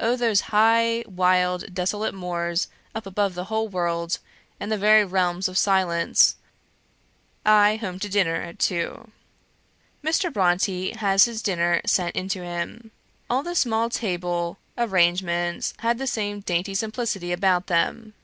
Oh 0.00 0.16
those 0.16 0.40
high, 0.50 1.04
wild, 1.06 1.72
desolate 1.72 2.14
moors, 2.14 2.66
up 2.96 3.06
above 3.06 3.34
the 3.36 3.44
whole 3.44 3.68
world, 3.68 4.18
and 4.58 4.72
the 4.72 4.76
very 4.76 5.04
realms 5.04 5.46
of 5.46 5.56
silence! 5.56 6.34
Home 7.46 8.00
to 8.00 8.08
dinner 8.08 8.42
at 8.42 8.58
two. 8.58 9.12
Mr. 10.02 10.32
Brontë 10.32 10.96
has 10.96 11.26
his 11.26 11.42
dinner 11.42 11.80
sent 11.86 12.16
into 12.16 12.42
him. 12.42 12.90
All 13.30 13.44
the 13.44 13.54
small 13.54 13.88
table 13.88 14.58
arrangements 14.76 15.74
had 15.78 15.96
the 15.98 16.08
same 16.08 16.40
dainty 16.40 16.74
simplicity 16.74 17.30
about 17.30 17.68
them. 17.68 18.14